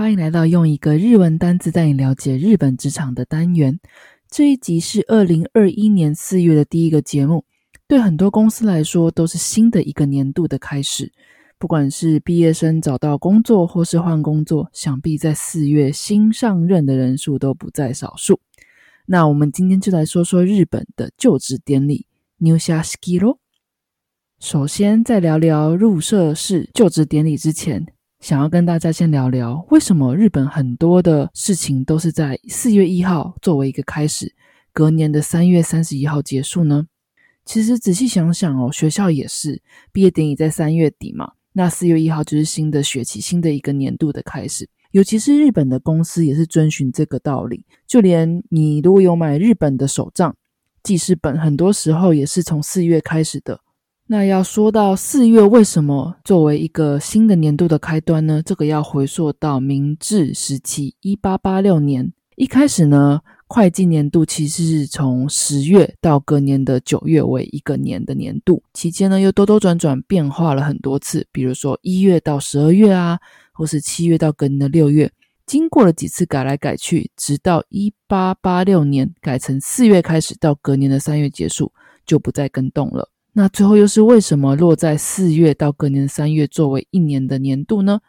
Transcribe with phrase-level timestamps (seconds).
[0.00, 3.78] 欢迎来到用一个日文单字带你了解日本职场的单元。
[4.30, 7.44] 这一集是二零二一年四月的第一个节目，
[7.86, 11.12] 对很多公司来说都是新的一个年度的开始。
[11.58, 18.40] 不管是毕业生找到工作，或是换工作，想必在四月新上任的人数都不在少数。
[19.04, 22.06] 那我们今天就来说说日本的就职典礼
[22.38, 23.38] New Shiki 咯。
[24.38, 27.84] 首先，在聊聊入社式就职典礼之前。
[28.20, 34.34] 想要跟大家先聊聊，为什么日本很多的事情都是在四月一号作为一个开始，
[34.74, 36.86] 隔年的三月三十一号结束呢？
[37.46, 44.68] 其实仔细想想哦，学校也是毕业典礼在三月底嘛，那四月一号就是新的学期、新的一个年度的开始。
[44.90, 50.36] 尤其是日本的公司也是遵循这个道理，就连你如果有买日本的手账
[50.82, 53.60] 记事本，很多时候也是从四月开始的。
[54.12, 58.42] 那要说到四月为什么作为一个新的年度的开端呢？
[58.44, 73.16] 这个要回溯到明治时期，一八八六年一开始呢，会计年度其实是从十月到隔年的九月为一个年的年度，期间呢又兜兜转转变化了很多次，比如说一月到十二月啊，
[73.52, 75.08] 或是七月到隔年的六月，
[75.46, 81.72] 经过了几次改来改去，直到一八八六年改成四月开始到隔年的三月结束，
[82.04, 83.08] 就不再更动了。
[83.32, 88.00] 那最后又是为什么落在四月到隔年三月作为一年的年度呢？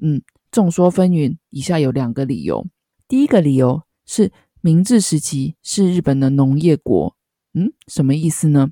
[0.00, 1.36] 嗯，众说纷纭。
[1.50, 2.66] 以下有两个理由。
[3.06, 7.16] 第一个理由是明治时期是日本的农业国。
[7.54, 8.70] 嗯，什么意思呢？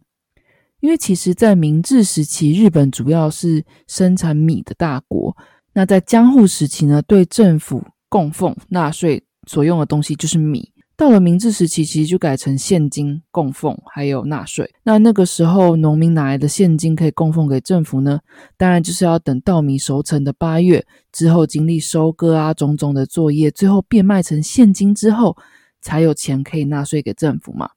[0.80, 5.34] 因为其实，在明治时期，日本主要是生产米的大国。
[5.72, 10.70] 那在江户时期呢，对政府供奉纳税所用的东西就是米。
[10.96, 14.72] 到了明治时期，其实就改成现金供奉，还有纳税。
[14.84, 18.20] 那那个时候，农民哪来的现金可以供奉给政府呢？
[18.56, 25.36] 当然就是要等稻米熟成的八月之后，经历收割啊种种的作业，最后变卖成现金之后，
[25.80, 27.70] 才有钱可以纳税给政府嘛。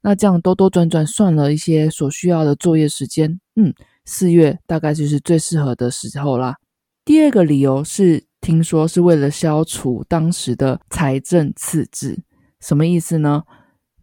[0.00, 3.74] 那这样兜兜转转算了一些所需要的作业时间，嗯，
[4.06, 6.56] 四月大概就是最适合的时候啦。
[7.04, 12.18] 第二个理由是，听说是为了消除当时的财政赤字。
[12.62, 13.42] 什么意思呢？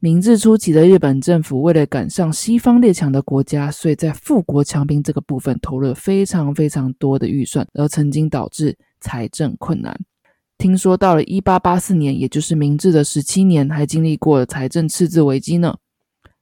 [0.02, 9.98] 明治初期的日本政府为了赶上西方列强的国家，所以在富国强兵这个部分投了非常非常多的预算，而曾经导致财政困难。
[10.58, 15.76] 听说到了一八八四年，也就是明治的十七年，还经历过了财政赤字危机呢。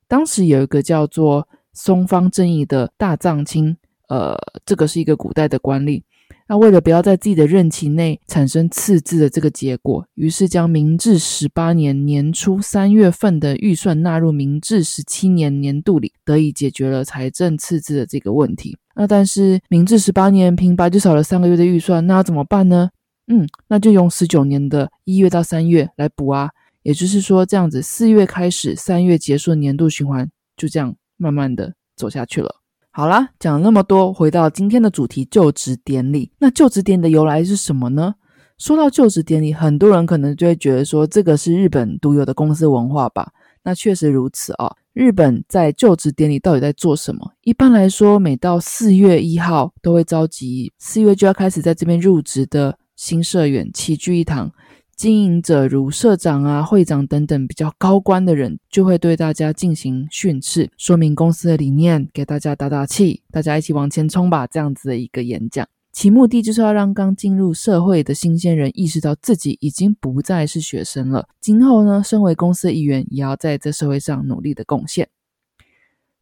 [0.08, 3.78] 当时有一个叫做松方正义的大藏卿，
[4.10, 4.36] 呃，
[4.66, 6.02] 这个是一个古代的官吏。
[6.48, 18.78] 那为了不要在自己的任期内产生赤字的这个结果，于是将明治十八年年初三月份的预算纳入明治十七年年度里，得以解决了财政赤字的这个问题。
[18.96, 22.90] 那但是明治十八年平白就少了三个月的预算，那要怎么办呢？
[23.28, 26.50] 嗯，那就用十九年的一月到三月来补啊。
[26.84, 32.56] 也就是说，这样子四月开始，三月结束的年度循环，就这样慢慢的走下去了。
[32.98, 36.32] 好啦，讲了那么多，回到今天的主题——就职典礼。
[36.40, 38.16] 那就职典礼的由来是什么呢？
[38.58, 43.32] 说到就职典礼，很多人可能就会觉得说，这个是日本独有的公司文化吧？
[43.62, 44.76] 那确实如此啊。
[44.94, 47.34] 日本在就职典礼到底在做什么？
[47.44, 54.52] 一般来说，每到四月一号，都会召集四月就要开始在这边入职的新社员齐聚一堂。
[54.98, 64.48] 经营者如社长啊、会长等等比较高官的人，就会对大家进行训斥，说明公司的理念，给大家打打气，大家一起往前冲吧。
[64.48, 75.08] 这样子的一个演讲，其目的就是要让刚进入社会的新鲜人意识到自己已经不再是学生了，今后呢，身为公司的一员，也要在这社会上努力的贡献。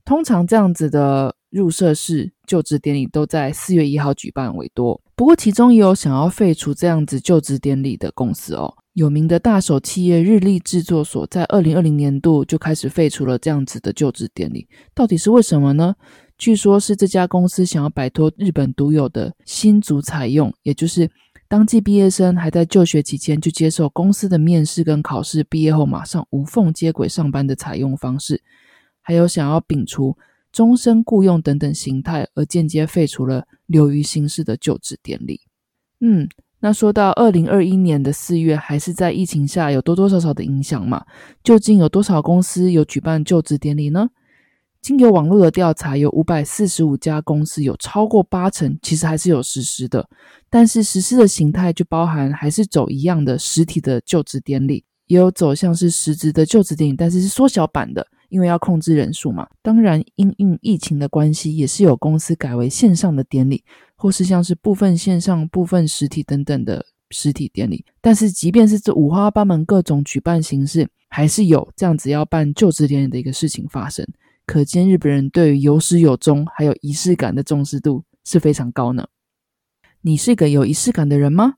[0.03, 5.01] 通常这样子的入社式就职典礼都在四月一号举办为多。
[5.15, 8.75] 不过，其中也有想要废除这样子就职典礼的公司哦。
[8.91, 14.67] 有名的大手企业日立制作所在二零二零年度就开始废除了这样子的就职典礼。
[14.93, 15.95] 到底是为什么呢？
[16.37, 21.09] 据说是这家公司想要摆脱日本独有的新族采用，也就是
[21.47, 28.41] 当季毕业生还在就学期间就接受公司的面试跟考试，毕业后马上无缝接轨上班的采用方式，
[29.01, 30.17] 还有想要摒除。
[30.55, 35.41] 终身雇佣等等形态，而间接废除了流于形式的就职典礼。
[35.99, 36.29] 嗯，
[36.61, 41.05] 那说到二零二一年的四月，还是在疫情下有多多少少的影响嘛？
[41.43, 44.07] 究竟有多少公司有举办就职典礼呢？
[44.81, 50.07] 经由网络的调查，有五百四十五家公司，有超过八成其实还是有实施的。
[50.49, 59.47] 但是实施的形态就包含还是走一样的实体的就职典礼，也有走向是实质的就职典礼，但是是缩小版的，因为要控制人数嘛。
[59.61, 63.63] 当然，因应疫情的关系，也是有公司改为线上的典礼，
[63.95, 67.85] 或是像是部分线上、部分实体等等的实体典礼。
[68.01, 74.05] 但是，即便是这五花八门各种举办形式，还是有这样子要办就职典礼的一个事情发生。
[74.45, 79.07] 可见日本人对于有始有终还有仪式感的重视度是非常高呢。
[80.01, 81.53] 你是一个有仪式感的人吗？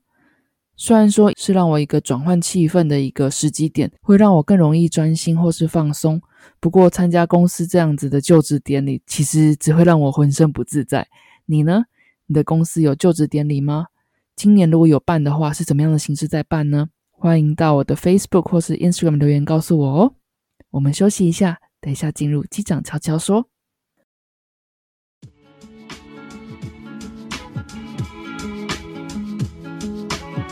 [0.80, 6.22] 虽然说是让我一个转换气氛的一个时机点，会让我更容易专心或是放松。
[6.60, 11.08] 不过参加公司这样子的就职典礼，其实只会让我浑身不自在。
[11.46, 11.82] 你呢？
[12.26, 13.86] 你的公司有就职典礼吗？
[14.36, 16.88] 今年如果有办的话，是怎么样的形式在办呢？
[17.10, 20.14] 欢迎到我的 Facebook 或是 Instagram 留言告诉我哦。
[20.70, 21.58] 我们休息一下。
[21.80, 23.48] 等一下，进入机长悄悄说。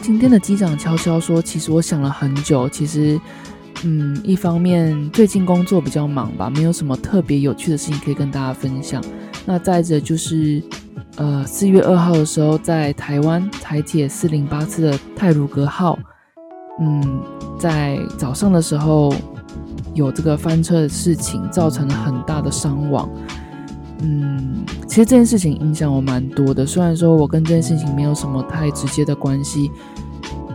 [0.07, 2.69] 今天的机长悄悄说，其实我想了很久。
[2.69, 3.21] 其实，
[3.83, 9.03] 嗯，一方面最近工作比较忙吧，没有什么特别有趣的事情可以跟大家分享。
[9.45, 10.63] 那再者就是，
[11.17, 15.99] 呃，四月二号的时候，在台湾台铁四零八次的泰鲁格号，
[16.81, 17.21] 嗯，
[17.59, 19.13] 在早上的时候。
[19.95, 23.09] 有这个翻车的事情，造成了很大的伤亡。
[24.01, 26.67] 嗯，其实这件事情影响我蛮多的。
[26.67, 29.71] 虽然说我跟这件事情没有什么太直接的关系，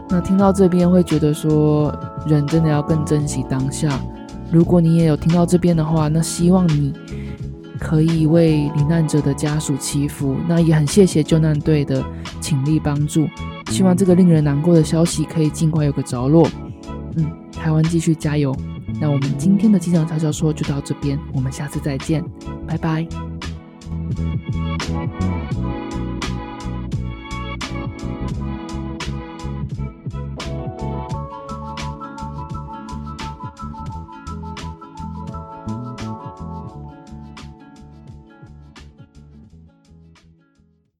[0.09, 1.91] 那听到这边会觉得说，
[2.27, 3.99] 人真的要更珍惜当下。
[4.51, 6.93] 如果你也有听到这边的话，那希望你
[7.79, 10.35] 可以为罹难者的家属祈福。
[10.47, 12.03] 那也很谢谢救难队的
[12.39, 13.27] 倾力帮助。
[13.71, 16.47] 希望这个令人难过的消息可以尽快有个着落。
[17.15, 18.55] 嗯，台湾继续加油。
[18.99, 22.23] 那我们今天的机长悄悄说就到这边，我们下次再见，
[22.67, 23.30] 拜拜。
[23.91, 25.80] Thank you.